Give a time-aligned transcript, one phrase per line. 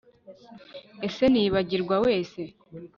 [1.07, 2.41] ese nibagirwa wese